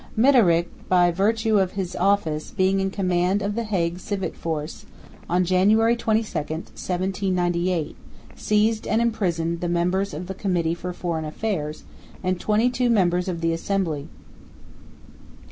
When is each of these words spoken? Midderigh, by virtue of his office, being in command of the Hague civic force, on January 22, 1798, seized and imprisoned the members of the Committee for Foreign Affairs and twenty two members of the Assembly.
Midderigh, 0.17 0.65
by 0.89 1.11
virtue 1.11 1.59
of 1.59 1.73
his 1.73 1.95
office, 1.95 2.49
being 2.49 2.79
in 2.79 2.89
command 2.89 3.43
of 3.43 3.53
the 3.53 3.65
Hague 3.65 3.99
civic 3.99 4.33
force, 4.33 4.87
on 5.29 5.45
January 5.45 5.95
22, 5.95 6.23
1798, 6.39 7.95
seized 8.35 8.87
and 8.87 8.99
imprisoned 8.99 9.61
the 9.61 9.69
members 9.69 10.15
of 10.15 10.25
the 10.25 10.33
Committee 10.33 10.73
for 10.73 10.91
Foreign 10.91 11.23
Affairs 11.23 11.83
and 12.23 12.39
twenty 12.39 12.71
two 12.71 12.89
members 12.89 13.27
of 13.27 13.41
the 13.41 13.53
Assembly. 13.53 14.07